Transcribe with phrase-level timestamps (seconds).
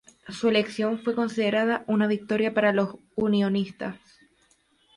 [0.29, 3.97] Su elección fue considerada una victoria por los unionistas.